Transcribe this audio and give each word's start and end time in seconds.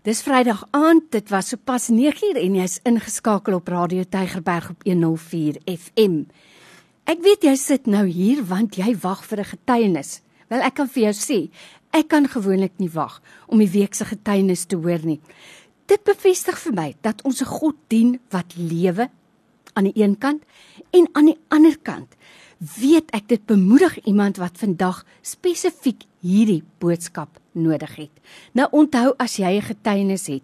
Dis 0.00 0.22
Vrydag 0.24 0.62
aand, 0.72 1.10
dit 1.12 1.28
was 1.28 1.50
sopas 1.52 1.90
9uur 1.92 2.38
en 2.40 2.54
jy's 2.56 2.78
ingeskakel 2.88 3.58
op 3.58 3.66
Radio 3.68 4.06
Tygerberg 4.08 4.70
op 4.72 4.86
104 4.88 5.58
FM. 5.68 6.14
Ek 7.04 7.20
weet 7.20 7.44
jy 7.44 7.52
sit 7.60 7.84
nou 7.84 8.06
hier 8.08 8.40
want 8.48 8.78
jy 8.80 8.94
wag 9.02 9.20
vir 9.28 9.42
'n 9.44 9.50
getuienis. 9.50 10.22
Wel 10.48 10.64
ek 10.64 10.74
kan 10.80 10.88
vir 10.88 11.02
jou 11.02 11.12
sê, 11.12 11.50
ek 11.92 12.08
kan 12.08 12.24
gewoonlik 12.24 12.72
nie 12.78 12.88
wag 12.88 13.20
om 13.46 13.58
die 13.58 13.68
week 13.68 13.94
se 13.94 14.04
getuienis 14.04 14.64
te 14.64 14.76
hoor 14.76 15.04
nie. 15.04 15.20
Dit 15.86 16.02
bevestig 16.04 16.56
vir 16.58 16.72
my 16.72 16.94
dat 17.02 17.20
ons 17.22 17.42
'n 17.42 17.52
God 17.60 17.76
dien 17.88 18.20
wat 18.30 18.56
lewe 18.56 19.10
aan 19.74 19.84
die 19.84 20.02
een 20.02 20.16
kant 20.18 20.42
en 20.92 21.08
aan 21.12 21.26
die 21.26 21.38
ander 21.50 21.76
kant 21.76 22.16
weet 22.60 23.08
ek 23.16 23.28
dit 23.28 23.46
bemoedig 23.48 23.96
iemand 24.04 24.36
wat 24.36 24.58
vandag 24.60 25.00
spesifiek 25.24 26.04
hierdie 26.20 26.62
boodskap 26.78 27.40
nodig 27.56 27.94
het. 27.96 28.12
Nou 28.52 28.68
onthou 28.70 29.14
as 29.18 29.36
jy 29.36 29.56
'n 29.56 29.62
getuienis 29.62 30.26
het, 30.26 30.42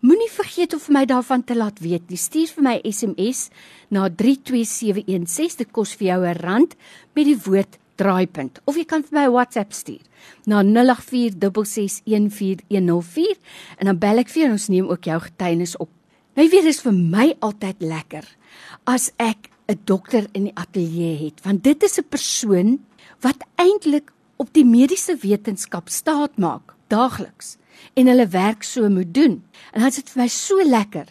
moenie 0.00 0.30
vergeet 0.30 0.74
om 0.74 0.80
vir 0.80 0.92
my 0.92 1.04
daarvan 1.04 1.44
te 1.44 1.56
laat 1.56 1.78
weet 1.78 2.10
nie. 2.10 2.16
Stuur 2.16 2.46
vir 2.46 2.62
my 2.62 2.80
SMS 2.84 3.50
na 3.88 4.08
32716. 4.08 5.56
Dit 5.56 5.72
kos 5.72 5.94
vir 5.94 6.06
jou 6.06 6.26
'n 6.26 6.38
rand 6.38 6.74
met 7.14 7.24
die 7.24 7.42
woord 7.44 7.78
draaipunt 7.96 8.60
of 8.64 8.76
jy 8.76 8.84
kan 8.84 9.02
vir 9.02 9.20
my 9.20 9.28
WhatsApp 9.32 9.72
stuur 9.72 10.00
na 10.44 10.62
0846614104 10.62 13.36
en 13.78 13.86
dan 13.86 13.98
bel 13.98 14.18
ek 14.18 14.28
vir 14.28 14.42
jou 14.42 14.50
en 14.50 14.52
ons 14.52 14.68
neem 14.68 14.88
ook 14.88 15.04
jou 15.04 15.20
getuienis 15.20 15.76
op. 15.76 15.88
Nou 16.36 16.48
weet 16.48 16.64
dis 16.68 16.80
vir 16.80 16.92
my 16.92 17.36
altyd 17.40 17.76
lekker 17.80 18.36
as 18.84 19.12
ek 19.16 19.50
'n 19.68 19.80
dokter 19.84 20.26
in 20.32 20.44
die 20.48 20.54
ateljee 20.54 21.16
het, 21.24 21.42
want 21.42 21.64
dit 21.64 21.82
is 21.82 21.98
'n 21.98 22.08
persoon 22.08 22.78
wat 23.20 23.46
eintlik 23.54 24.12
op 24.36 24.52
die 24.52 24.64
mediese 24.64 25.16
wetenskap 25.16 25.88
staat 25.88 26.36
maak 26.38 26.74
daagliks 26.86 27.56
en 27.94 28.06
hulle 28.06 28.28
werk 28.28 28.62
so 28.62 28.88
moet 28.88 29.14
doen. 29.14 29.42
En 29.72 29.82
dit 29.82 29.96
is 29.96 30.12
vir 30.12 30.22
my 30.22 30.28
so 30.28 30.64
lekker 30.64 31.06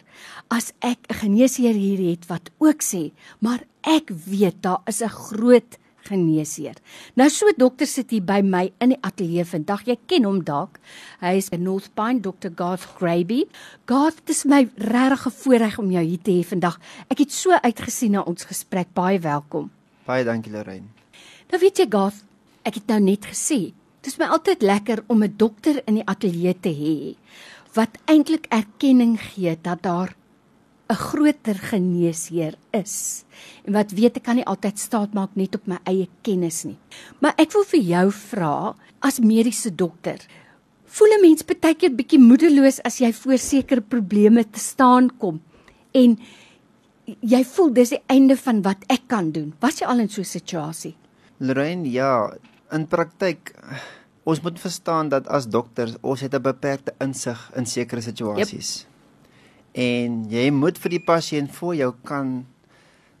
as 0.48 0.72
ek 0.80 0.98
'n 1.08 1.14
geneesheer 1.14 1.74
hier 1.74 2.10
het 2.10 2.26
wat 2.26 2.50
ook 2.58 2.82
sê, 2.82 3.12
maar 3.40 3.62
ek 3.82 4.10
weet 4.10 4.62
daar 4.62 4.82
is 4.86 5.02
'n 5.02 5.08
groot 5.08 5.78
geneesheer. 6.08 6.78
Nou 7.14 7.28
so 7.30 7.50
dokter 7.56 7.86
sit 7.86 8.10
hier 8.10 8.24
by 8.24 8.40
my 8.44 8.72
in 8.80 8.94
die 8.94 8.98
ateljee 9.00 9.44
vandag. 9.44 9.84
Jy 9.86 9.98
ken 10.06 10.24
hom 10.28 10.42
dalk. 10.44 10.80
Hy 11.20 11.36
is 11.40 11.50
in 11.54 11.64
North 11.66 11.90
Pine, 11.94 12.20
Dr. 12.20 12.50
Garth 12.56 12.86
Graby. 12.98 13.44
Garth, 13.86 14.22
dit 14.26 14.34
is 14.36 14.44
my 14.44 14.68
regtig 14.76 15.26
'n 15.26 15.36
voorreg 15.42 15.78
om 15.78 15.90
jou 15.90 16.04
hier 16.04 16.22
te 16.22 16.30
hê 16.30 16.44
vandag. 16.44 16.78
Ek 17.08 17.18
het 17.18 17.32
so 17.32 17.50
uitgesien 17.52 18.12
na 18.12 18.22
ons 18.22 18.44
gesprek. 18.44 18.88
Baie 18.94 19.18
welkom. 19.18 19.70
Baie 20.04 20.24
dankie 20.24 20.52
Lorraine. 20.52 20.86
Nou 21.50 21.60
weet 21.60 21.78
jy 21.78 21.86
Garth, 21.88 22.24
ek 22.62 22.74
het 22.74 22.86
nou 22.86 23.00
net 23.00 23.26
gesê, 23.26 23.72
dit 24.02 24.12
is 24.12 24.18
my 24.18 24.26
altyd 24.26 24.62
lekker 24.62 25.04
om 25.06 25.22
'n 25.22 25.34
dokter 25.36 25.82
in 25.86 25.94
die 25.94 26.06
ateljee 26.06 26.54
te 26.60 26.70
hê 26.70 27.16
wat 27.76 27.98
eintlik 28.08 28.46
erkenning 28.48 29.18
gee 29.20 29.56
dat 29.62 29.82
daar 29.82 30.14
'n 30.86 30.94
groter 30.94 31.54
geneesheer 31.54 32.54
is. 32.70 33.24
En 33.66 33.74
wat 33.74 33.90
weet 33.90 34.16
ek 34.16 34.22
kan 34.22 34.38
nie 34.38 34.46
altyd 34.46 34.78
staat 34.78 35.14
maak 35.14 35.34
net 35.34 35.54
op 35.58 35.66
my 35.66 35.78
eie 35.84 36.06
kennis 36.22 36.64
nie. 36.64 36.78
Maar 37.20 37.34
ek 37.42 37.52
wil 37.52 37.64
vir 37.64 37.80
jou 37.80 38.06
vra 38.12 38.74
as 39.02 39.18
mediese 39.18 39.74
dokter, 39.74 40.18
voel 40.86 41.18
'n 41.18 41.22
mens 41.22 41.42
baie 41.42 41.74
keer 41.74 41.90
bietjie 41.90 42.18
moedeloos 42.18 42.80
as 42.84 43.00
jy 43.00 43.12
voor 43.12 43.38
sekere 43.38 43.80
probleme 43.80 44.44
te 44.44 44.60
staan 44.60 45.10
kom 45.18 45.40
en 45.92 46.18
jy 47.20 47.44
voel 47.44 47.72
dis 47.72 47.90
die 47.90 48.02
einde 48.08 48.36
van 48.36 48.62
wat 48.62 48.78
ek 48.88 49.08
kan 49.08 49.32
doen. 49.32 49.54
Was 49.60 49.80
jy 49.80 49.86
al 49.86 50.00
in 50.00 50.08
so 50.08 50.20
'n 50.20 50.24
situasie? 50.24 50.94
Lorraine, 51.38 51.90
ja, 51.90 52.32
in 52.72 52.86
praktyk 52.86 53.54
ons 54.24 54.40
moet 54.40 54.60
verstaan 54.60 55.08
dat 55.08 55.26
as 55.26 55.46
dokters 55.46 55.96
ons 56.02 56.20
het 56.20 56.34
'n 56.34 56.42
beperkte 56.42 56.94
insig 57.00 57.50
in 57.56 57.66
sekere 57.66 58.00
situasies. 58.00 58.82
Yep 58.82 58.95
en 59.76 60.22
jy 60.32 60.48
moet 60.56 60.78
vir 60.80 60.96
die 60.96 61.04
pasiënt 61.04 61.52
voor 61.52 61.74
jou 61.76 61.90
kan 62.08 62.38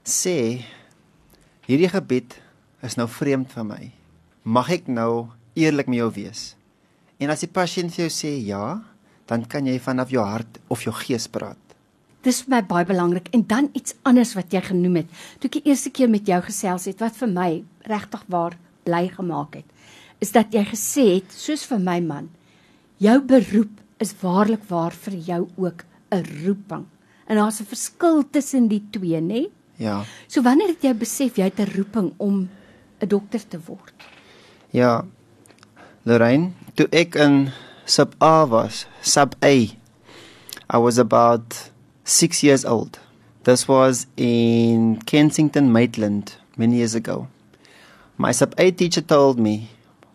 sê 0.08 0.64
hierdie 1.68 1.90
gebied 1.92 2.38
is 2.86 2.96
nou 2.96 3.04
vreemd 3.10 3.52
vir 3.52 3.66
my. 3.66 3.82
Mag 4.46 4.70
ek 4.72 4.88
nou 4.88 5.28
eerlik 5.58 5.90
met 5.90 6.00
jou 6.00 6.10
wees? 6.16 6.42
En 7.20 7.32
as 7.32 7.42
die 7.44 7.52
pasiënt 7.52 7.92
vir 7.92 8.06
jou 8.06 8.12
sê 8.12 8.32
ja, 8.46 8.80
dan 9.28 9.44
kan 9.44 9.66
jy 9.68 9.76
vanaf 9.82 10.12
jou 10.14 10.24
hart 10.24 10.60
of 10.72 10.84
jou 10.86 10.94
gees 10.96 11.26
praat. 11.28 11.60
Dis 12.24 12.40
vir 12.42 12.56
my 12.56 12.62
baie 12.66 12.86
belangrik 12.88 13.28
en 13.36 13.44
dan 13.46 13.68
iets 13.76 13.94
anders 14.06 14.32
wat 14.38 14.54
jy 14.54 14.62
genoem 14.70 15.02
het. 15.02 15.10
Toe 15.38 15.50
ek 15.50 15.58
die 15.58 15.70
eerste 15.70 15.92
keer 15.94 16.10
met 16.10 16.26
jou 16.26 16.38
gesels 16.46 16.88
het 16.88 17.02
wat 17.04 17.18
vir 17.20 17.30
my 17.30 17.50
regtig 17.90 18.22
waar 18.32 18.56
bly 18.86 19.04
gemaak 19.12 19.60
het, 19.60 19.68
is 20.24 20.32
dat 20.32 20.54
jy 20.54 20.64
gesê 20.70 21.04
het 21.18 21.36
soos 21.36 21.66
vir 21.68 21.82
my 21.82 21.98
man, 22.00 22.30
jou 23.02 23.18
beroep 23.20 23.82
is 24.02 24.14
waarlik 24.22 24.64
waar 24.70 24.94
vir 25.04 25.18
jou 25.26 25.42
ook 25.60 25.84
'n 26.10 26.24
roeping. 26.44 26.86
En 27.26 27.36
daar's 27.36 27.60
'n 27.60 27.64
verskil 27.64 28.24
tussen 28.30 28.68
die 28.68 28.82
twee, 28.90 29.20
nê? 29.20 29.48
Ja. 29.76 30.04
So 30.26 30.42
wanneer 30.42 30.68
het 30.68 30.82
jy 30.82 30.94
besef 30.94 31.36
jy 31.36 31.44
het 31.44 31.60
'n 31.60 31.72
roeping 31.76 32.12
om 32.16 32.48
'n 33.00 33.08
dokter 33.08 33.48
te 33.48 33.58
word? 33.66 33.92
Ja. 34.70 35.04
Lorraine, 36.02 36.50
toe 36.74 36.86
ek 36.90 37.14
in 37.14 37.50
sub 37.84 38.14
A 38.22 38.46
was, 38.46 38.86
sub 39.00 39.34
A. 39.42 39.54
I 40.68 40.78
was 40.78 40.98
about 40.98 41.70
6 42.04 42.40
years 42.42 42.64
old. 42.64 42.98
This 43.42 43.66
was 43.66 44.06
in 44.16 44.98
Kensington, 45.04 45.72
Maitland, 45.72 46.38
many 46.56 46.76
years 46.76 46.94
ago. 46.94 47.28
My 48.16 48.32
sub 48.32 48.54
A 48.58 48.70
teacher 48.70 49.02
told 49.02 49.38
me, 49.38 49.68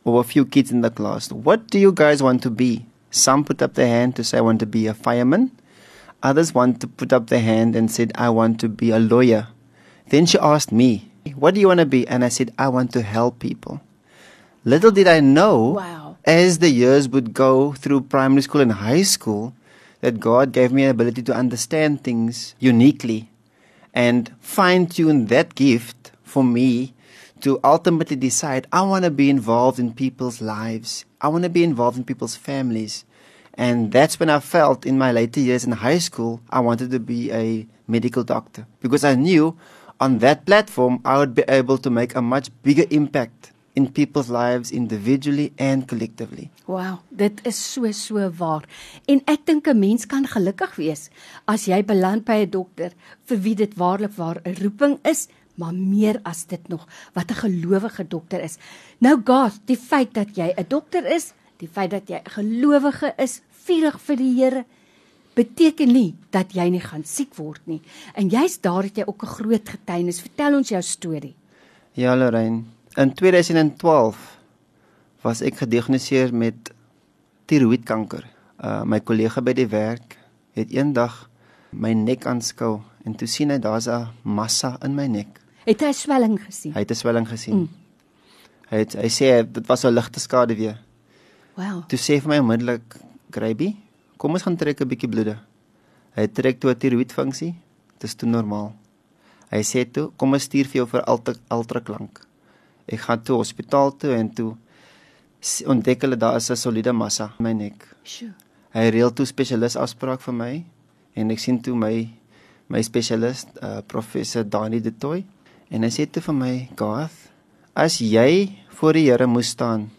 or 0.03 0.19
a 0.19 0.23
few 0.23 0.45
kids 0.45 0.71
in 0.71 0.81
the 0.81 0.89
class, 0.89 1.29
what 1.31 1.69
do 1.69 1.77
you 1.77 1.91
guys 1.93 2.21
want 2.21 2.41
to 2.41 2.49
be? 2.49 2.85
Some 3.09 3.43
put 3.43 3.61
up 3.61 3.73
their 3.73 3.87
hand 3.87 4.15
to 4.15 4.23
say, 4.23 4.37
I 4.37 4.41
want 4.41 4.59
to 4.59 4.65
be 4.65 4.87
a 4.87 4.93
fireman. 4.93 5.51
Others 6.23 6.53
want 6.53 6.81
to 6.81 6.87
put 6.87 7.11
up 7.11 7.27
their 7.27 7.41
hand 7.41 7.75
and 7.75 7.89
said, 7.89 8.11
I 8.15 8.29
want 8.29 8.59
to 8.61 8.69
be 8.69 8.91
a 8.91 8.99
lawyer. 8.99 9.47
Then 10.09 10.25
she 10.25 10.37
asked 10.39 10.71
me, 10.71 11.11
What 11.35 11.55
do 11.55 11.59
you 11.59 11.67
want 11.67 11.79
to 11.79 11.85
be? 11.85 12.07
And 12.07 12.23
I 12.23 12.29
said, 12.29 12.53
I 12.57 12.67
want 12.67 12.93
to 12.93 13.01
help 13.01 13.39
people. 13.39 13.81
Little 14.63 14.91
did 14.91 15.07
I 15.07 15.19
know, 15.19 15.69
wow. 15.69 16.17
as 16.23 16.59
the 16.59 16.69
years 16.69 17.09
would 17.09 17.33
go 17.33 17.73
through 17.73 18.01
primary 18.01 18.43
school 18.43 18.61
and 18.61 18.71
high 18.71 19.01
school, 19.01 19.55
that 20.01 20.19
God 20.19 20.51
gave 20.51 20.71
me 20.71 20.83
an 20.83 20.91
ability 20.91 21.23
to 21.23 21.33
understand 21.33 22.03
things 22.03 22.55
uniquely 22.59 23.29
and 23.93 24.33
fine 24.39 24.87
tune 24.87 25.25
that 25.27 25.55
gift 25.55 26.11
for 26.23 26.43
me 26.43 26.93
to 27.41 27.59
ultimately 27.63 28.15
decide 28.15 28.67
I 28.71 28.83
want 28.83 29.05
to 29.05 29.11
be 29.11 29.29
involved 29.29 29.79
in 29.79 29.93
people's 29.93 30.41
lives. 30.41 31.05
I 31.19 31.27
want 31.27 31.43
to 31.43 31.49
be 31.49 31.63
involved 31.63 31.97
in 31.97 32.03
people's 32.03 32.35
families. 32.35 33.05
And 33.55 33.91
that's 33.91 34.19
when 34.19 34.29
I 34.29 34.39
felt 34.39 34.85
in 34.85 34.97
my 34.97 35.11
later 35.11 35.39
years 35.39 35.65
in 35.65 35.71
high 35.71 35.99
school, 35.99 36.41
I 36.49 36.59
wanted 36.59 36.91
to 36.91 36.99
be 36.99 37.31
a 37.31 37.67
medical 37.87 38.23
doctor 38.23 38.65
because 38.79 39.03
I 39.03 39.15
knew 39.15 39.57
on 39.99 40.19
that 40.19 40.45
platform 40.45 41.01
I 41.05 41.17
would 41.17 41.35
be 41.35 41.43
able 41.47 41.77
to 41.79 41.89
make 41.89 42.15
a 42.15 42.21
much 42.21 42.49
bigger 42.63 42.85
impact 42.89 43.51
in 43.75 43.91
people's 43.91 44.29
lives 44.29 44.71
individually 44.71 45.53
and 45.57 45.87
collectively. 45.87 46.49
Wow, 46.67 46.99
dit 47.09 47.39
is 47.47 47.55
so 47.73 47.91
so 47.91 48.29
waar. 48.37 48.67
En 49.05 49.21
ek 49.25 49.45
dink 49.45 49.67
'n 49.67 49.79
mens 49.79 50.05
kan 50.05 50.27
gelukkig 50.27 50.75
wees 50.75 51.09
as 51.45 51.65
jy 51.65 51.83
beland 51.83 52.25
by 52.25 52.43
'n 52.43 52.49
dokter 52.49 52.91
vir 53.25 53.37
wie 53.37 53.55
dit 53.55 53.73
waarlik 53.75 54.15
waar 54.15 54.41
'n 54.43 54.55
roeping 54.61 54.99
is, 55.03 55.27
maar 55.55 55.73
meer 55.73 56.19
as 56.23 56.45
dit 56.45 56.67
nog 56.67 56.87
wat 57.13 57.31
'n 57.31 57.41
gelowige 57.47 58.07
dokter 58.07 58.41
is. 58.43 58.57
Nou 58.99 59.21
Garth, 59.23 59.59
die 59.65 59.77
feit 59.77 60.13
dat 60.13 60.35
jy 60.35 60.53
'n 60.57 60.65
dokter 60.67 61.05
is, 61.05 61.33
die 61.61 61.69
feit 61.69 61.91
dat 61.91 62.09
jy 62.09 62.19
'n 62.19 62.29
gelowige 62.35 63.13
is, 63.17 63.41
vurig 63.65 63.99
vir 63.99 64.15
die 64.17 64.33
Here, 64.35 64.65
beteken 65.35 65.93
nie 65.93 66.15
dat 66.31 66.53
jy 66.53 66.69
nie 66.69 66.81
gaan 66.83 67.03
siek 67.03 67.35
word 67.35 67.61
nie. 67.65 67.81
En 68.15 68.29
jy's 68.29 68.59
daar 68.61 68.83
het 68.83 68.97
jy 68.97 69.03
ook 69.07 69.23
'n 69.23 69.35
groot 69.37 69.69
getuienis. 69.69 70.21
Vertel 70.21 70.55
ons 70.55 70.69
jou 70.69 70.81
storie. 70.81 71.35
Ja, 71.93 72.15
Lorraine. 72.15 72.63
In 72.97 73.13
2012 73.13 74.37
was 75.21 75.41
ek 75.41 75.55
gediagnoseer 75.55 76.33
met 76.33 76.71
tiroïedkanker. 77.45 78.25
Uh 78.63 78.83
my 78.83 78.99
kollega 78.99 79.41
by 79.41 79.53
die 79.53 79.67
werk 79.67 80.17
het 80.53 80.71
eendag 80.71 81.29
my 81.71 81.93
nek 81.93 82.25
aanskou 82.25 82.81
en 83.05 83.15
toe 83.15 83.27
sien 83.27 83.49
hy 83.49 83.59
daar's 83.59 83.87
'n 83.87 84.07
massa 84.23 84.77
in 84.83 84.95
my 84.95 85.07
nek. 85.07 85.39
Het 85.65 85.81
hy 85.81 85.91
swelling 85.91 86.39
gesien? 86.39 86.73
Hy 86.73 86.79
het 86.79 86.91
'n 86.91 86.95
swelling 86.95 87.27
gesien. 87.27 87.55
Mm. 87.55 87.69
Hy 88.69 88.77
het, 88.77 88.93
hy 88.93 89.09
sê 89.09 89.51
dit 89.51 89.67
was 89.67 89.83
'n 89.85 89.93
ligte 89.93 90.19
skade 90.19 90.55
weer. 90.55 90.77
Wow. 91.57 91.83
Toe 91.87 91.99
sê 91.99 92.19
vir 92.21 92.29
my 92.29 92.39
onmiddellik, 92.39 92.95
"Graby, 93.31 93.75
kom 94.17 94.33
ons 94.33 94.43
gaan 94.43 94.57
trek 94.57 94.81
'n 94.81 94.87
bietjie 94.87 95.09
bloede." 95.09 95.37
Hy 96.15 96.27
trek 96.27 96.59
toe 96.59 96.71
'n 96.71 96.79
tiroïedfunksie. 96.79 97.55
Dit 97.99 98.09
is 98.09 98.15
toe 98.15 98.29
normaal. 98.29 98.73
Hy 99.51 99.61
sê 99.61 99.85
toe, 99.91 100.11
"Kom 100.17 100.33
ons 100.33 100.43
stuur 100.43 100.65
vir 100.65 100.81
jou 100.81 100.85
vir 100.85 101.03
ultra 101.07 101.33
ultraklank." 101.49 102.21
Ek 102.87 102.99
gaan 102.99 103.23
toe 103.23 103.37
hospitaal 103.37 103.97
toe 103.97 104.11
en 104.15 104.29
toe 104.29 104.55
ontdek 105.65 106.01
hulle 106.01 106.17
daar 106.17 106.35
is 106.35 106.49
'n 106.51 106.55
soliede 106.55 106.93
massa 106.93 107.33
in 107.39 107.43
my 107.43 107.53
nek. 107.53 107.87
Sjoe. 108.03 108.33
Hy 108.73 108.89
reël 108.89 109.13
toe 109.13 109.25
spesialis 109.25 109.75
afspraak 109.75 110.21
vir 110.21 110.33
my 110.33 110.65
en 111.15 111.31
ek 111.31 111.39
sien 111.39 111.61
toe 111.61 111.75
my 111.75 112.09
my 112.69 112.81
spesialis 112.81 113.45
uh, 113.61 113.81
professor 113.81 114.43
Dani 114.43 114.79
de 114.79 114.91
Toy 114.91 115.25
en 115.69 115.83
hy 115.83 115.89
sê 115.89 116.05
toe 116.11 116.21
vir 116.21 116.33
my, 116.33 116.69
"Garth, 116.75 117.31
as 117.75 117.99
jy 117.99 118.55
voor 118.69 118.93
die 118.93 119.09
Here 119.09 119.27
moes 119.27 119.47
staan 119.47 119.89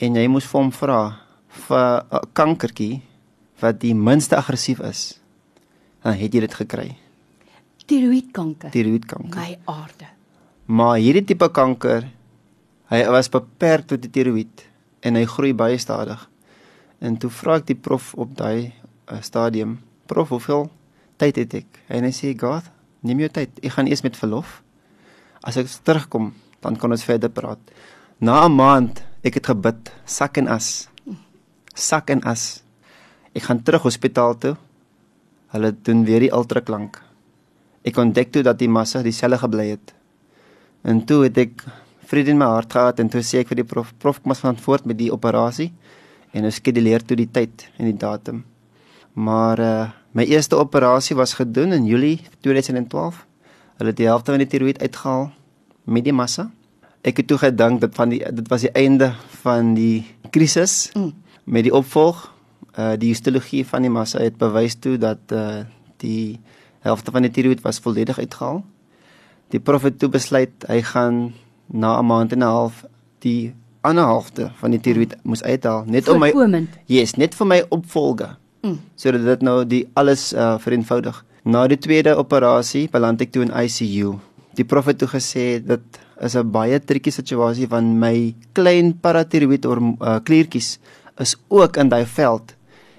en 0.00 0.16
jy 0.16 0.28
moes 0.32 0.46
vir 0.48 0.60
hom 0.60 0.70
vra 0.72 1.00
vir 1.66 2.04
'n 2.10 2.32
kankertjie 2.32 3.02
wat 3.60 3.80
die 3.80 3.94
minste 3.94 4.36
aggressief 4.36 4.80
is, 4.80 5.20
dan 6.02 6.14
het 6.14 6.32
jy 6.34 6.40
dit 6.40 6.54
gekry. 6.54 6.96
Tiroïedkanker. 7.86 8.70
Tiroïedkanker. 8.70 9.36
My 9.36 9.58
aarde. 9.66 10.06
Maar 10.66 10.96
hierdie 10.96 11.24
tipe 11.24 11.48
kanker, 11.48 12.08
hy 12.88 13.04
was 13.10 13.28
beperk 13.28 13.86
tot 13.86 14.00
die 14.00 14.10
tiroïed 14.10 14.64
en 15.02 15.14
hy 15.14 15.24
groei 15.24 15.52
baie 15.52 15.78
stadig. 15.78 16.28
En 17.00 17.16
toe 17.16 17.30
vra 17.30 17.56
ek 17.56 17.66
die 17.66 17.74
prof 17.74 18.14
op 18.14 18.36
daai 18.36 18.72
uh, 19.10 19.20
stadium, 19.20 19.80
"Prof, 20.06 20.28
hoeveel 20.28 20.70
tyd 21.16 21.36
het 21.36 21.54
ek?" 21.54 21.66
En 21.88 22.04
hy 22.04 22.10
sê, 22.10 22.38
"God, 22.38 22.64
neem 23.00 23.18
jou 23.18 23.28
tyd. 23.28 23.50
Ek 23.62 23.72
gaan 23.72 23.86
eers 23.86 24.02
met 24.02 24.16
verlof. 24.16 24.62
As 25.42 25.56
ek 25.56 25.66
terugkom, 25.66 26.34
dan 26.60 26.76
kan 26.76 26.90
ons 26.90 27.04
verder 27.04 27.30
praat." 27.30 27.58
Na 28.20 28.46
'n 28.46 28.54
maand, 28.54 29.02
ek 29.26 29.36
het 29.40 29.50
gebid, 29.52 29.90
sak 30.08 30.38
en 30.40 30.48
as. 30.48 30.88
Sak 31.76 32.10
en 32.10 32.22
as. 32.28 32.62
Ek 33.36 33.44
gaan 33.46 33.62
terug 33.62 33.84
hospitaal 33.84 34.38
toe. 34.40 34.54
Hulle 35.52 35.72
doen 35.86 36.04
weer 36.08 36.24
die 36.24 36.32
ultraklank. 36.32 36.98
Ek 37.86 37.98
ontdek 38.00 38.32
toe 38.32 38.42
dat 38.46 38.58
die 38.60 38.68
massa 38.68 39.02
dieselfde 39.04 39.40
gebly 39.44 39.70
het. 39.74 39.94
En 40.84 41.02
toe 41.04 41.24
het 41.26 41.38
ek 41.40 41.64
vrede 42.10 42.32
in 42.32 42.40
my 42.40 42.48
hart 42.50 42.72
gehad 42.72 43.00
en 43.00 43.10
toe 43.12 43.22
sê 43.22 43.42
ek 43.42 43.50
vir 43.52 43.60
die 43.62 43.68
prof, 43.68 43.92
prof 44.02 44.20
kom 44.22 44.32
ons 44.34 44.42
gaan 44.42 44.58
voort 44.58 44.86
met 44.88 44.98
die 44.98 45.12
operasie 45.14 45.70
en 46.34 46.46
ons 46.48 46.56
skeduleer 46.58 47.04
toe 47.04 47.18
die 47.18 47.28
tyd 47.30 47.66
en 47.78 47.90
die 47.90 47.98
datum. 47.98 48.44
Maar 49.14 49.60
uh 49.60 49.88
my 50.10 50.24
eerste 50.26 50.58
operasie 50.58 51.14
was 51.14 51.36
gedoen 51.38 51.70
in 51.70 51.84
Julie 51.86 52.16
2012. 52.42 53.20
Hulle 53.78 53.92
het 53.92 53.98
die 54.00 54.08
helfte 54.08 54.32
van 54.34 54.42
die 54.42 54.48
tiroïed 54.50 54.80
uitgehaal 54.82 55.28
met 55.86 56.02
die 56.02 56.12
massa. 56.12 56.48
Ek 57.02 57.16
het 57.16 57.26
toe 57.26 57.38
gedink 57.38 57.80
dit 57.80 57.94
van 57.94 58.08
die 58.08 58.18
dit 58.32 58.48
was 58.48 58.60
die 58.60 58.72
einde 58.76 59.12
van 59.42 59.74
die 59.74 60.04
krisis 60.30 60.90
Mm. 60.94 61.12
met 61.44 61.64
die 61.64 61.74
opvolg. 61.74 62.32
Uh 62.78 62.96
die 62.98 63.08
histologie 63.08 63.64
van 63.66 63.82
die 63.82 63.90
massa 63.90 64.18
het 64.18 64.36
bewys 64.38 64.74
toe 64.78 64.98
dat 64.98 65.18
uh 65.32 65.64
die 66.00 66.40
helfte 66.80 67.10
van 67.10 67.22
die 67.22 67.30
tiroïed 67.30 67.60
was 67.62 67.78
volledig 67.78 68.18
uitgehaal. 68.18 68.62
Die 69.50 69.60
prof 69.60 69.82
het 69.82 69.98
toe 69.98 70.08
besluit 70.08 70.50
hy 70.68 70.82
gaan 70.82 71.32
na 71.66 71.98
'n 72.00 72.06
maand 72.06 72.32
en 72.32 72.38
'n 72.38 72.42
half 72.42 72.84
die 73.18 73.52
ander 73.82 74.04
helfte 74.04 74.50
van 74.60 74.70
die 74.70 74.80
tiroïed 74.80 75.16
moes 75.22 75.42
uithaal 75.42 75.84
net 75.86 76.08
om 76.08 76.18
my 76.20 76.30
Voorkomend. 76.30 76.68
Yes, 76.86 77.14
net 77.16 77.34
vir 77.34 77.46
my 77.46 77.62
opvolge. 77.68 78.36
Mm. 78.62 78.78
Sodat 78.94 79.24
dit 79.24 79.42
nou 79.42 79.64
die 79.66 79.88
alles 79.94 80.32
uh 80.32 80.58
vereenvoudig. 80.58 81.24
Na 81.44 81.66
die 81.66 81.78
tweede 81.78 82.16
operasie 82.16 82.88
beland 82.90 83.20
ek 83.20 83.32
toe 83.32 83.42
in 83.42 83.50
ICU. 83.64 84.18
Die 84.58 84.64
prof 84.64 84.88
het 84.90 84.98
toe 84.98 85.08
gesê 85.08 85.60
dit 85.62 86.00
is 86.20 86.34
'n 86.36 86.50
baie 86.50 86.78
tricky 86.78 87.10
situasie 87.10 87.68
want 87.68 87.98
my 87.98 88.34
klein 88.52 88.94
paratiroïed 89.00 89.66
or 89.66 89.78
uh, 89.78 90.18
kliertjies 90.22 90.78
is 91.18 91.36
ook 91.48 91.76
in 91.76 91.88
daai 91.88 92.06
veld. 92.06 92.54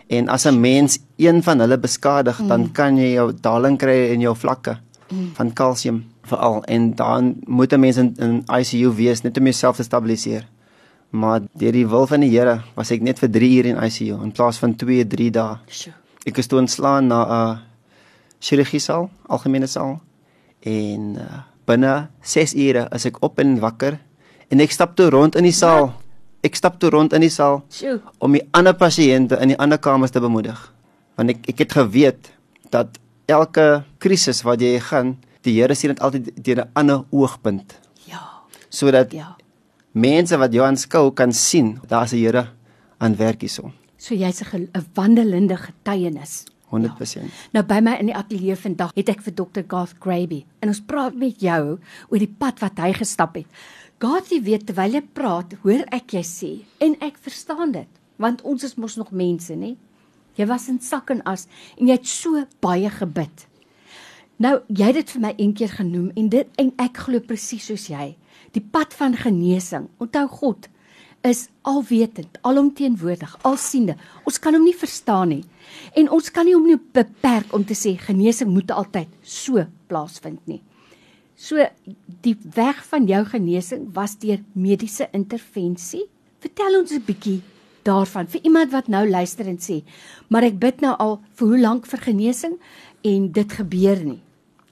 En 0.07 0.27
as 0.27 0.45
'n 0.45 0.59
mens 0.59 0.99
een 1.17 1.43
van 1.43 1.59
hulle 1.59 1.77
beskadig, 1.77 2.39
mm. 2.39 2.47
dan 2.47 2.71
kan 2.71 2.97
jy 2.97 3.13
jou 3.13 3.33
daling 3.41 3.77
kry 3.77 4.11
in 4.13 4.19
jou 4.19 4.35
vlakke 4.35 4.77
mm. 5.09 5.29
van 5.33 5.53
kalsium 5.53 6.05
veral 6.23 6.63
en 6.63 6.95
dan 6.95 7.35
moet 7.45 7.73
'n 7.73 7.79
mens 7.79 7.97
in, 7.97 8.13
in 8.17 8.43
ICU 8.59 8.93
wees 8.95 9.21
net 9.21 9.37
om 9.37 9.43
jouself 9.43 9.75
te 9.75 9.83
stabiliseer. 9.83 10.47
Maar 11.09 11.41
deur 11.53 11.71
die 11.71 11.87
wil 11.87 12.07
van 12.07 12.19
die 12.19 12.29
Here 12.29 12.61
was 12.75 12.91
ek 12.91 13.01
net 13.01 13.19
vir 13.19 13.29
3 13.29 13.57
ure 13.57 13.67
in 13.67 13.83
ICU 13.83 14.23
in 14.23 14.31
plaas 14.31 14.57
van 14.57 14.75
2, 14.75 15.07
3 15.07 15.31
dae. 15.31 15.57
Ek 16.25 16.37
is 16.37 16.47
toe 16.47 16.59
ontslaan 16.59 17.07
na 17.07 17.19
'n 17.25 17.59
chirurgie 18.39 18.79
saal, 18.79 19.09
algemene 19.27 19.67
saal 19.67 20.01
en 20.65 21.15
uh, 21.17 21.41
binne 21.65 22.09
6 22.21 22.53
ure 22.55 22.87
is 22.95 23.05
ek 23.05 23.17
op 23.23 23.39
en 23.39 23.59
wakker 23.59 23.99
en 24.51 24.59
ek 24.59 24.71
stap 24.71 24.95
toe 24.95 25.09
rond 25.09 25.35
in 25.35 25.43
die 25.43 25.51
saal. 25.55 25.93
Ek 26.43 26.55
stap 26.55 26.79
toe 26.79 26.89
rond 26.89 27.13
in 27.13 27.21
die 27.21 27.29
saal 27.29 27.63
Sjoe. 27.69 27.99
om 28.19 28.31
die 28.33 28.41
ander 28.53 28.73
pasiënte 28.73 29.37
in 29.41 29.49
die 29.53 29.57
ander 29.61 29.77
kamers 29.77 30.11
te 30.11 30.19
bemoedig. 30.19 30.57
Want 31.17 31.29
ek 31.29 31.49
ek 31.49 31.57
het 31.59 31.71
geweet 31.73 32.31
dat 32.71 32.97
elke 33.27 33.83
krisis 33.99 34.41
wat 34.43 34.59
jy 34.61 34.79
gaan, 34.79 35.17
die 35.43 35.53
Here 35.61 35.75
sien 35.75 35.89
dit 35.93 35.99
altyd 36.01 36.31
deur 36.43 36.61
'n 36.65 36.69
ander 36.75 37.03
oogpunt 37.11 37.79
Ja. 38.07 38.19
sodat 38.69 39.11
Ja. 39.13 39.35
mense 39.93 40.37
wat 40.37 40.53
jou 40.53 40.63
aanskou 40.65 41.11
kan 41.13 41.31
sien 41.33 41.79
daar's 41.87 42.13
'n 42.13 42.17
Here 42.17 42.47
aan 42.99 43.15
werk 43.15 43.41
hierso. 43.41 43.71
So 43.97 44.15
jy's 44.15 44.41
'n 44.41 44.69
wandelende 44.95 45.57
getuienis. 45.57 46.45
100%. 46.71 47.29
Nou 47.55 47.63
by 47.67 47.79
my 47.83 47.97
in 48.01 48.09
die 48.11 48.17
ateljee 48.17 48.55
vandag 48.59 48.95
het 48.95 49.11
ek 49.11 49.21
vir 49.25 49.35
Dr. 49.37 49.63
Garth 49.67 49.99
Graby 50.03 50.43
en 50.63 50.71
ons 50.71 50.81
praat 50.87 51.15
met 51.19 51.43
jou 51.43 51.61
oor 51.77 52.21
die 52.21 52.31
pad 52.31 52.61
wat 52.63 52.79
hy 52.81 52.93
gestap 52.97 53.37
het. 53.39 53.47
Garth, 54.01 54.31
jy 54.33 54.41
weet 54.41 54.65
terwyl 54.65 54.97
jy 54.97 55.03
praat, 55.13 55.53
hoor 55.61 55.83
ek 55.93 56.15
jy 56.17 56.23
sê 56.25 56.51
en 56.81 56.95
ek 57.05 57.19
verstaan 57.21 57.75
dit, 57.75 57.89
want 58.21 58.41
ons 58.47 58.63
is 58.65 58.77
mos 58.79 58.97
nog 58.97 59.11
mense, 59.13 59.53
nê? 59.53 59.75
Jy 60.39 60.47
was 60.47 60.69
in 60.71 60.79
sak 60.81 61.11
en 61.13 61.21
as 61.27 61.47
en 61.77 61.89
jy 61.89 61.97
het 61.99 62.07
so 62.09 62.45
baie 62.63 62.89
gebid. 62.89 63.45
Nou, 64.41 64.55
jy 64.73 64.87
het 64.89 64.97
dit 64.97 65.11
vir 65.13 65.21
my 65.21 65.31
een 65.37 65.53
keer 65.53 65.73
genoem 65.75 66.09
en 66.17 66.29
dit 66.33 66.61
en 66.61 66.71
ek 66.81 67.03
glo 67.05 67.21
presies 67.21 67.67
soos 67.69 67.89
jy. 67.91 68.15
Die 68.55 68.63
pad 68.63 68.95
van 68.97 69.13
genesing. 69.19 69.85
Onthou 70.01 70.25
God 70.31 70.65
is 71.27 71.47
alwetend, 71.61 72.37
alomteenwoordig, 72.41 73.37
alsiende. 73.45 73.95
Ons 74.25 74.39
kan 74.41 74.55
hom 74.57 74.65
nie 74.65 74.75
verstaan 74.77 75.29
nie. 75.29 75.43
En 75.97 76.09
ons 76.09 76.31
kan 76.33 76.47
nie 76.47 76.55
hom 76.55 76.65
nie 76.65 76.79
beperk 76.95 77.53
om 77.55 77.65
te 77.67 77.77
sê 77.77 77.93
genesing 77.99 78.49
moet 78.51 78.71
altyd 78.73 79.11
so 79.21 79.65
plaasvind 79.91 80.41
nie. 80.49 80.61
So 81.37 81.61
die 82.25 82.35
weg 82.55 82.81
van 82.89 83.07
jou 83.09 83.21
genesing 83.25 83.87
was 83.95 84.17
deur 84.21 84.41
mediese 84.53 85.09
intervensie. 85.13 86.07
Vertel 86.41 86.79
ons 86.79 86.91
'n 86.91 87.05
bietjie 87.05 87.41
daarvan 87.83 88.27
vir 88.27 88.41
iemand 88.43 88.71
wat 88.71 88.87
nou 88.87 89.09
luister 89.09 89.47
en 89.47 89.57
sê, 89.57 89.83
maar 90.29 90.43
ek 90.43 90.59
bid 90.59 90.81
nou 90.81 90.95
al 90.97 91.19
vir 91.35 91.47
hoe 91.47 91.59
lank 91.59 91.85
vir 91.85 91.99
genesing 91.99 92.59
en 93.03 93.31
dit 93.31 93.51
gebeur 93.51 94.03
nie. 94.03 94.21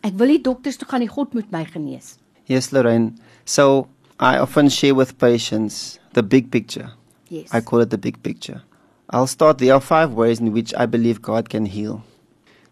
Ek 0.01 0.13
wil 0.17 0.27
nie 0.27 0.41
dokters 0.41 0.77
toe 0.77 0.87
gaan 0.87 0.99
nie, 0.99 1.07
God 1.07 1.33
moet 1.33 1.51
my 1.51 1.65
genees. 1.65 2.17
Yes, 2.45 2.71
Lorraine. 2.71 3.13
So 3.45 3.87
I 4.19 4.39
often 4.39 4.69
share 4.69 4.95
with 4.95 5.17
patients 5.17 5.98
the 6.13 6.23
big 6.23 6.51
picture. 6.51 6.91
Yes. 7.29 7.49
I 7.53 7.61
call 7.61 7.79
it 7.79 7.89
the 7.89 7.97
big 7.97 8.21
picture. 8.23 8.63
I'll 9.09 9.27
start. 9.27 9.57
There 9.57 9.73
are 9.73 9.81
five 9.81 10.13
ways 10.13 10.39
in 10.39 10.51
which 10.51 10.73
I 10.75 10.85
believe 10.85 11.21
God 11.21 11.49
can 11.49 11.65
heal. 11.65 12.03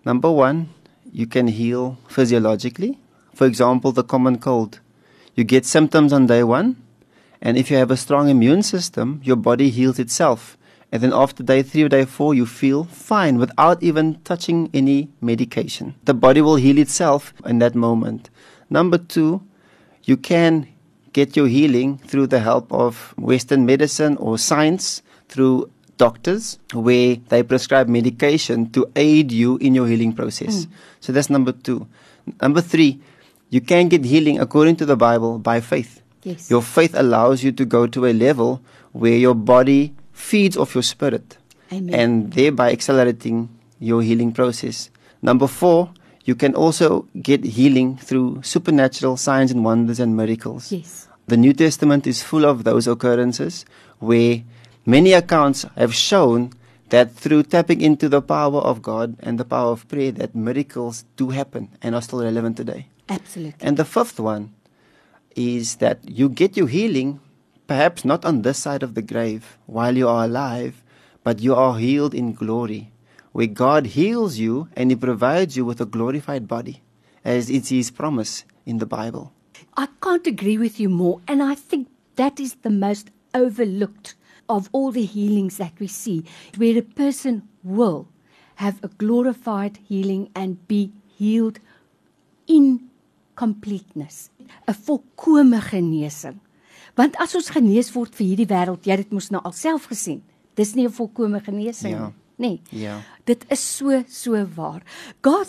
Number 0.06 0.31
one, 0.31 0.69
you 1.12 1.28
can 1.28 1.48
heal 1.48 1.98
physiologically. 2.07 3.00
For 3.34 3.45
example, 3.45 3.92
the 3.92 4.04
common 4.04 4.39
cold. 4.39 4.80
You 5.36 5.44
get 5.44 5.66
symptoms 5.66 6.12
on 6.13 6.28
day 6.28 6.44
one, 6.44 6.78
and 7.42 7.57
if 7.57 7.69
you 7.69 7.78
have 7.78 7.92
a 7.92 7.98
strong 7.98 8.30
immune 8.30 8.63
system, 8.63 9.22
your 9.24 9.36
body 9.36 9.69
heals 9.69 10.00
itself. 10.00 10.57
And 10.92 11.04
then 11.04 11.13
after 11.13 11.44
day 11.44 11.63
three 11.63 11.84
or 11.84 11.89
day 11.89 12.06
four, 12.06 12.34
you 12.34 12.45
feel 12.45 12.86
fine 12.86 13.38
without 13.38 13.84
even 13.84 14.22
touching 14.24 14.70
any 14.74 15.10
medication. 15.22 15.96
The 16.06 16.13
body 16.13 16.41
will 16.41 16.56
heal 16.56 16.77
itself 16.77 17.34
in 17.46 17.60
that 17.60 17.75
moment. 17.75 18.29
Number 18.70 18.98
two, 18.98 19.44
you 20.03 20.17
can 20.17 20.67
get 21.17 21.36
your 21.36 21.47
healing 21.47 21.97
through 21.97 22.27
the 22.27 22.39
help 22.39 22.71
of 22.71 23.13
Western 23.17 23.65
medicine 23.65 24.17
or 24.17 24.38
science 24.38 25.01
through 25.29 25.65
doctors 25.97 26.59
where 26.74 27.17
they 27.29 27.41
prescribe 27.41 27.88
medication 27.89 28.69
to 28.69 28.86
aid 28.95 29.31
you 29.31 29.57
in 29.57 29.74
your 29.74 29.88
healing 29.88 30.13
process. 30.13 30.65
Mm. 30.65 30.69
So 31.00 31.12
that's 31.12 31.29
number 31.29 31.51
two. 31.51 31.88
Number 32.41 32.62
three, 32.62 33.01
you 33.50 33.62
can 33.62 33.89
get 33.89 34.05
healing 34.05 34.38
according 34.39 34.75
to 34.77 34.86
the 34.86 34.95
Bible 34.95 35.39
by 35.39 35.59
faith. 35.59 36.01
Yes. 36.24 36.51
Your 36.51 36.62
faith 36.62 36.93
allows 36.93 37.43
you 37.43 37.51
to 37.53 37.65
go 37.65 37.88
to 37.88 38.05
a 38.05 38.13
level 38.13 38.62
where 38.91 39.17
your 39.17 39.33
body 39.33 39.95
feeds 40.13 40.57
off 40.57 40.75
your 40.75 40.83
spirit 40.83 41.38
Amen. 41.71 41.93
and 41.93 42.33
thereby 42.33 42.71
accelerating 42.71 43.50
your 43.79 44.03
healing 44.03 44.33
process. 44.33 44.89
Number 45.21 45.47
four, 45.47 45.89
you 46.25 46.36
can 46.36 46.53
also 46.53 47.07
get 47.21 47.43
healing 47.43 47.97
through 47.97 48.43
supernatural 48.43 49.17
signs 49.17 49.50
and 49.50 49.63
wonders 49.63 50.00
and 50.00 50.15
miracles. 50.15 50.71
yes. 50.71 51.07
The 51.27 51.36
New 51.36 51.51
Testament 51.51 52.07
is 52.07 52.24
full 52.24 52.46
of 52.46 52.63
those 52.63 52.88
occurrences 52.88 53.65
where 54.00 54.43
many 54.86 55.12
accounts 55.12 55.65
have 55.75 55.93
shown 55.93 56.53
that 56.88 57.12
through 57.12 57.43
tapping 57.43 57.81
into 57.81 58.07
the 58.07 58.22
power 58.22 58.62
of 58.62 58.81
God 58.81 59.17
and 59.19 59.38
the 59.38 59.43
power 59.43 59.72
of 59.74 59.88
prayer 59.89 60.13
that 60.13 60.34
miracles 60.34 61.03
do 61.17 61.31
happen 61.31 61.67
and 61.81 61.93
are 61.96 62.01
still 62.01 62.24
relevant 62.24 62.55
today. 62.55 62.88
Absolutely. 63.10 63.60
And 63.60 63.75
the 63.75 63.84
fifth 63.84 64.22
one 64.22 64.53
is 65.36 65.75
that 65.84 66.00
you 66.07 66.29
get 66.29 66.55
your 66.55 66.67
healing 66.67 67.19
perhaps 67.67 68.05
not 68.05 68.24
on 68.24 68.43
this 68.43 68.60
side 68.60 68.81
of 68.81 68.96
the 68.96 69.01
grave 69.01 69.57
while 69.65 69.98
you 69.98 70.07
are 70.07 70.24
alive, 70.24 70.81
but 71.25 71.41
you 71.41 71.53
are 71.53 71.77
healed 71.77 72.13
in 72.13 72.31
glory, 72.31 72.93
where 73.34 73.48
God 73.48 73.88
heals 73.88 74.38
you 74.38 74.69
and 74.77 74.89
He 74.89 74.96
provides 74.96 75.57
you 75.57 75.65
with 75.65 75.81
a 75.81 75.86
glorified 75.86 76.48
body, 76.48 76.81
as 77.25 77.50
it's 77.50 77.67
His 77.67 77.91
promise 77.91 78.46
in 78.65 78.77
the 78.77 78.86
Bible. 78.86 79.34
I 79.76 79.88
can't 80.02 80.28
agree 80.28 80.58
with 80.58 80.80
you 80.80 80.90
more. 80.90 81.20
And 81.28 81.42
I 81.42 81.56
think 81.56 81.88
that 82.16 82.40
is 82.40 82.56
the 82.62 82.70
most 82.70 83.10
overlooked 83.34 84.16
of 84.50 84.70
all 84.72 84.92
the 84.92 85.06
healings 85.06 85.58
that 85.58 85.74
we 85.80 85.88
see, 85.88 86.24
where 86.58 86.78
a 86.78 86.82
person 86.82 87.44
will 87.64 88.08
have 88.56 88.80
a 88.84 88.88
glorified 88.88 89.78
healing 89.88 90.30
and 90.36 90.66
be 90.68 90.92
healed 91.18 91.60
in 92.48 92.90
completeness. 93.36 94.30
'n 94.68 94.74
Volkomme 94.86 95.60
genesing. 95.62 96.40
Want 96.96 97.16
as 97.22 97.36
ons 97.36 97.52
genees 97.52 97.92
word 97.94 98.16
vir 98.16 98.28
hierdie 98.28 98.48
wêreld, 98.50 98.86
jy 98.86 98.92
het 98.96 99.04
dit 99.06 99.12
mos 99.14 99.30
nou 99.30 99.42
alself 99.44 99.86
gesien. 99.92 100.22
Dis 100.56 100.74
nie 100.76 100.86
'n 100.88 100.92
volkomme 100.92 101.40
genesing 101.44 101.92
Ja. 101.94 102.14
nie. 102.38 102.50
nê? 102.50 102.62
Nee. 102.72 102.82
Ja. 102.82 103.02
Dit 103.26 103.46
is 103.52 103.60
so 103.78 104.04
so 104.08 104.46
waar. 104.56 104.82
God, 105.22 105.48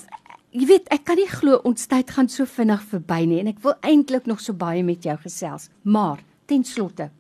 jy 0.50 0.66
weet, 0.66 0.88
ek 0.94 1.04
kan 1.08 1.18
nie 1.20 1.28
glo 1.28 1.60
ons 1.68 1.86
tyd 1.90 2.10
gaan 2.10 2.28
so 2.32 2.48
vinnig 2.48 2.82
verby 2.90 3.24
nie 3.28 3.40
en 3.42 3.50
ek 3.52 3.62
wil 3.64 3.76
eintlik 3.86 4.26
nog 4.26 4.40
so 4.40 4.56
baie 4.56 4.82
met 4.86 5.04
jou 5.04 5.16
gesels. 5.22 5.68
Maar 5.82 6.22
ten 6.48 6.64
slotte 6.64 7.10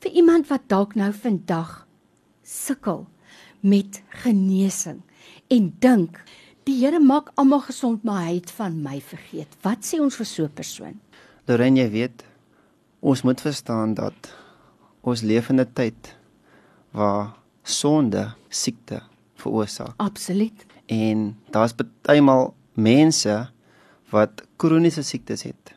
vir 0.00 0.12
iemand 0.16 0.48
wat 0.48 0.68
dalk 0.70 0.94
nou 0.96 1.10
vandag 1.12 1.86
sukkel 2.46 3.06
met 3.60 4.02
genesing 4.22 5.02
en 5.50 5.72
dink 5.82 6.22
die 6.68 6.78
Here 6.80 7.00
maak 7.02 7.32
almal 7.40 7.64
gesond 7.66 8.04
maar 8.06 8.26
hy 8.28 8.38
het 8.38 8.50
van 8.54 8.78
my 8.84 9.00
vergeet. 9.02 9.50
Wat 9.64 9.84
sê 9.84 10.00
ons 10.00 10.16
vir 10.16 10.26
so 10.26 10.44
'n 10.44 10.54
persoon? 10.54 11.00
Lorraine, 11.46 11.80
jy 11.80 11.90
weet, 11.90 12.24
ons 13.00 13.22
moet 13.22 13.40
verstaan 13.40 13.94
dat 13.94 14.32
ons 15.02 15.22
leef 15.22 15.50
in 15.50 15.60
'n 15.60 15.72
tyd 15.74 16.16
waar 16.92 17.34
sonde 17.62 18.34
siekte 18.48 19.02
veroorsaak. 19.34 19.94
Absoluut. 19.96 20.66
En 20.86 21.36
daar's 21.50 21.72
partymal 21.72 22.54
mense 22.82 23.34
wat 24.10 24.42
kroniese 24.60 25.02
siektes 25.06 25.44
het. 25.46 25.74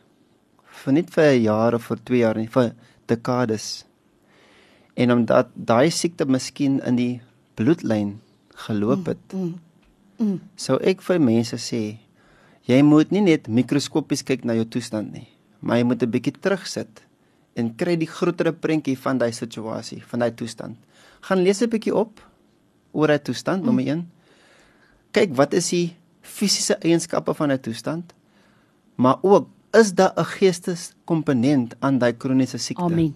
Vir 0.83 0.93
net 0.93 1.09
vir 1.13 1.23
'n 1.33 1.43
jaar 1.43 1.75
of 1.75 1.85
vir 1.87 1.97
2 1.97 2.19
jaar 2.19 2.37
nie, 2.37 2.47
vir 2.47 2.73
dekades. 3.07 3.85
En 4.95 5.11
omdat 5.11 5.47
daai 5.55 5.89
siekte 5.91 6.25
miskien 6.25 6.79
in 6.85 6.95
die 6.95 7.21
bloedlyn 7.55 8.19
geloop 8.67 9.05
het. 9.05 9.33
Mm, 9.33 9.53
mm. 10.17 10.39
Sou 10.55 10.77
ek 10.81 11.01
vir 11.01 11.19
mense 11.19 11.57
sê, 11.57 11.97
jy 12.69 12.81
moet 12.81 13.11
nie 13.11 13.21
net 13.21 13.47
mikroskopies 13.47 14.23
kyk 14.23 14.45
na 14.45 14.53
jou 14.53 14.65
toestand 14.65 15.13
nie, 15.13 15.27
maar 15.61 15.77
jy 15.77 15.83
moet 15.83 16.03
'n 16.03 16.11
bietjie 16.11 16.39
terugsit 16.39 17.03
en 17.55 17.75
kry 17.75 17.95
die 17.95 18.07
groter 18.07 18.51
prentjie 18.53 18.97
van 18.97 19.17
daai 19.17 19.31
situasie, 19.31 20.01
van 20.01 20.19
daai 20.19 20.31
toestand. 20.31 20.77
Gaan 21.21 21.43
lees 21.43 21.61
'n 21.61 21.69
bietjie 21.69 21.95
op 21.95 22.21
oor 22.93 23.07
daai 23.07 23.19
toestand, 23.19 23.61
mm. 23.61 23.65
nommer 23.65 23.85
1. 23.87 24.11
Kyk, 25.11 25.35
wat 25.35 25.53
is 25.53 25.69
die 25.69 25.95
fisiese 26.23 26.79
eienskappe 26.81 27.33
van 27.35 27.51
'n 27.51 27.59
toestand? 27.59 28.13
Maar 28.95 29.17
ook 29.21 29.47
is 29.71 29.93
daar 29.93 30.13
'n 30.15 30.25
geesteskomponent 30.25 31.75
aan 31.79 31.97
daai 31.97 32.13
kroniese 32.17 32.57
siekte? 32.57 32.83
Amen. 32.83 33.15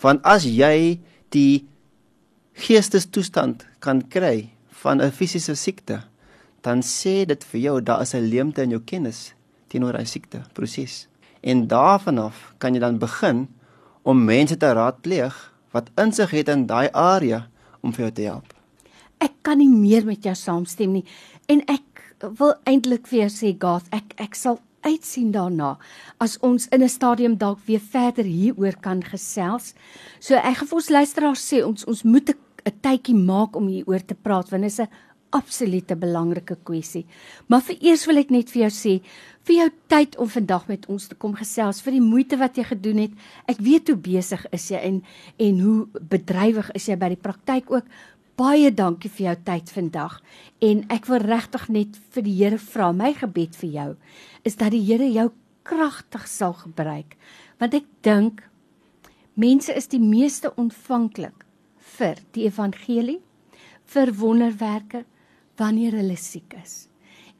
Want 0.00 0.22
as 0.22 0.44
jy 0.44 1.00
die 1.28 1.66
geestestoestand 2.52 3.66
kan 3.78 4.08
kry 4.08 4.50
van 4.68 5.00
'n 5.00 5.10
fisiese 5.10 5.54
siekte, 5.54 6.02
dan 6.60 6.82
sê 6.82 7.24
dit 7.26 7.44
vir 7.44 7.60
jou 7.60 7.82
daar 7.82 8.00
is 8.00 8.14
'n 8.14 8.28
leemte 8.28 8.62
in 8.62 8.70
jou 8.70 8.80
kennis 8.80 9.34
teenoor 9.68 9.92
daai 9.92 10.06
siekte 10.06 10.42
proses. 10.52 11.06
En 11.40 11.66
daarvan 11.66 12.18
af 12.18 12.54
kan 12.58 12.74
jy 12.74 12.80
dan 12.80 12.98
begin 12.98 13.48
om 14.02 14.24
mense 14.24 14.56
te 14.56 14.72
raadpleeg 14.72 15.52
wat 15.70 15.90
insig 15.94 16.30
het 16.30 16.48
in 16.48 16.66
daai 16.66 16.88
area 16.92 17.48
om 17.80 17.92
vir 17.92 18.02
jou 18.02 18.12
te 18.12 18.22
help. 18.22 18.54
Ek 19.18 19.32
kan 19.42 19.58
nie 19.58 19.68
meer 19.68 20.04
met 20.04 20.22
jou 20.22 20.34
saamstem 20.34 20.92
nie 20.92 21.04
en 21.46 21.62
ek 21.66 21.82
wil 22.20 22.54
eintlik 22.64 23.06
vir 23.06 23.26
jou 23.26 23.30
sê 23.30 23.52
Gath, 23.58 23.86
ek 23.94 24.14
ek 24.18 24.34
sal 24.34 24.58
uitsien 24.86 25.32
daarna 25.34 25.76
as 26.22 26.38
ons 26.42 26.68
in 26.72 26.82
'n 26.82 26.88
stadium 26.88 27.36
dalk 27.36 27.58
weer 27.66 27.80
verder 27.80 28.24
hieroor 28.24 28.76
kan 28.80 29.02
gesels. 29.02 29.74
So 30.20 30.34
ek 30.34 30.56
gaan 30.56 30.68
vir 30.68 30.76
ons 30.76 30.90
luisteraars 30.90 31.52
sê 31.52 31.64
ons 31.64 31.84
ons 31.84 32.02
moet 32.04 32.30
'n 32.30 32.72
tydjie 32.80 33.14
maak 33.14 33.56
om 33.56 33.66
hieroor 33.66 34.04
te 34.04 34.14
praat 34.14 34.50
want 34.50 34.62
dit 34.62 34.72
is 34.72 34.80
'n 34.80 34.88
absolute 35.30 35.96
belangrike 35.96 36.56
kwessie. 36.64 37.06
Maar 37.46 37.62
vereers 37.62 38.06
wil 38.06 38.16
ek 38.16 38.30
net 38.30 38.50
vir 38.50 38.62
jou 38.62 38.70
sê 38.70 39.00
vir 39.48 39.54
jou 39.56 39.70
tyd 39.88 40.16
om 40.20 40.28
vandag 40.28 40.68
met 40.68 40.86
ons 40.92 41.06
te 41.08 41.14
kom 41.14 41.34
gesels 41.34 41.80
vir 41.80 41.92
die 41.92 42.04
moeite 42.04 42.36
wat 42.36 42.56
jy 42.56 42.64
gedoen 42.64 42.98
het. 42.98 43.12
Ek 43.48 43.58
weet 43.64 43.88
hoe 43.88 43.96
besig 43.96 44.46
is 44.52 44.68
jy 44.68 44.76
en 44.76 45.02
en 45.38 45.60
hoe 45.60 45.86
bedrywig 46.00 46.70
is 46.74 46.88
jy 46.88 46.96
by 46.96 47.08
die 47.08 47.22
praktyk 47.22 47.70
ook. 47.70 47.84
Baie 48.38 48.70
dankie 48.70 49.10
vir 49.10 49.24
jou 49.24 49.36
tyd 49.48 49.70
vandag 49.74 50.12
en 50.62 50.84
ek 50.94 51.08
wil 51.10 51.24
regtig 51.24 51.64
net 51.74 51.96
vir 52.14 52.22
die 52.22 52.34
Here 52.38 52.58
vra 52.62 52.92
my 52.94 53.08
gebed 53.18 53.56
vir 53.58 53.70
jou 53.74 53.86
is 54.46 54.54
dat 54.60 54.70
die 54.70 54.82
Here 54.86 55.08
jou 55.10 55.24
kragtig 55.66 56.28
sal 56.30 56.54
gebruik 56.60 57.16
want 57.58 57.74
ek 57.74 57.88
dink 58.06 58.44
mense 59.34 59.74
is 59.74 59.90
die 59.90 59.98
meeste 59.98 60.52
ontvanklik 60.54 61.42
vir 61.96 62.22
die 62.36 62.46
evangelie 62.46 63.18
vir 63.90 64.14
wonderwerke 64.20 65.02
wanneer 65.58 65.98
hulle 65.98 66.16
siek 66.20 66.54
is. 66.62 66.86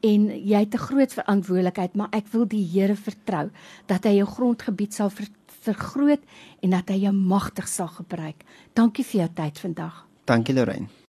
En 0.03 0.27
jy 0.27 0.65
het 0.65 0.75
'n 0.75 0.87
groot 0.89 1.13
verantwoordelikheid, 1.13 1.95
maar 1.95 2.09
ek 2.11 2.27
wil 2.33 2.45
die 2.45 2.65
Here 2.65 2.95
vertrou 2.95 3.49
dat 3.87 4.03
hy 4.03 4.19
jou 4.19 4.27
grondgebied 4.27 4.93
sal 4.93 5.09
ver, 5.09 5.27
vergroot 5.63 6.23
en 6.61 6.69
dat 6.69 6.89
hy 6.89 7.03
jou 7.07 7.13
magtig 7.13 7.67
sal 7.67 7.87
gebruik. 7.87 8.43
Dankie 8.73 9.05
vir 9.05 9.21
jou 9.21 9.29
tyd 9.35 9.59
vandag. 9.59 10.08
Dankie 10.29 10.53
Lorraine. 10.53 10.89